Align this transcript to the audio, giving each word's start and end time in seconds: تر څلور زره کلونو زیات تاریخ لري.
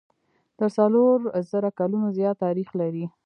تر 0.59 0.69
څلور 0.77 1.17
زره 1.51 1.69
کلونو 1.79 2.07
زیات 2.17 2.35
تاریخ 2.45 2.69
لري. 2.79 3.05